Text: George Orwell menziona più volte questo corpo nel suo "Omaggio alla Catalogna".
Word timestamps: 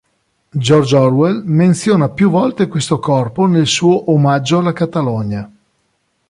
George 0.57 0.95
Orwell 0.97 1.43
menziona 1.45 2.09
più 2.09 2.31
volte 2.31 2.67
questo 2.67 2.97
corpo 2.97 3.45
nel 3.45 3.67
suo 3.67 4.09
"Omaggio 4.11 4.57
alla 4.57 4.73
Catalogna". 4.73 5.51